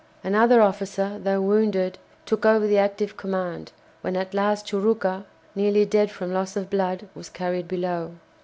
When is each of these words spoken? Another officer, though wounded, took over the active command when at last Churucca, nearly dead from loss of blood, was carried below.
Another 0.23 0.63
officer, 0.63 1.19
though 1.23 1.41
wounded, 1.41 1.99
took 2.25 2.43
over 2.43 2.65
the 2.65 2.79
active 2.79 3.17
command 3.17 3.71
when 4.01 4.15
at 4.17 4.33
last 4.33 4.65
Churucca, 4.65 5.25
nearly 5.53 5.85
dead 5.85 6.09
from 6.09 6.33
loss 6.33 6.55
of 6.55 6.71
blood, 6.71 7.07
was 7.13 7.29
carried 7.29 7.67
below. 7.67 8.13